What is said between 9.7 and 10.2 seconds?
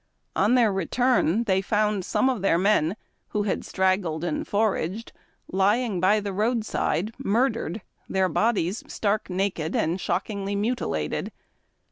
and